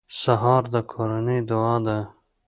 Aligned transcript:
سهار 0.21 0.63
د 0.73 0.75
کورنۍ 0.91 1.39
دعا 1.49 1.75
ده. 1.85 1.99